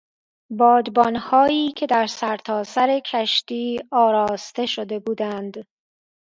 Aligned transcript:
بادبانهایی 0.51 1.71
که 1.71 1.87
در 1.87 2.07
سرتاسر 2.07 3.01
کشتی 3.05 3.79
آراسته 3.91 4.65
شده 4.65 4.99
بودند. 4.99 5.65